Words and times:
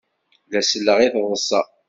La 0.51 0.61
selleɣ 0.61 0.99
i 1.01 1.07
taḍsa. 1.13 1.61